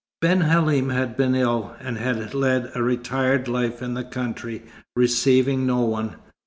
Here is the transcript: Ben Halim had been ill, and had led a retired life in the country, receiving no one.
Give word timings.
Ben 0.19 0.41
Halim 0.41 0.89
had 0.89 1.15
been 1.15 1.35
ill, 1.35 1.75
and 1.79 1.99
had 1.99 2.33
led 2.33 2.71
a 2.73 2.81
retired 2.81 3.47
life 3.47 3.83
in 3.83 3.93
the 3.93 4.03
country, 4.03 4.63
receiving 4.95 5.67
no 5.67 5.81
one. 5.81 6.15